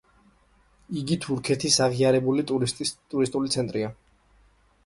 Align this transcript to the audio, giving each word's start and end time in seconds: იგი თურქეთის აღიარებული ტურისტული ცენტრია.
იგი 1.01 1.17
თურქეთის 1.25 1.77
აღიარებული 1.87 2.47
ტურისტული 2.53 3.55
ცენტრია. 3.57 3.93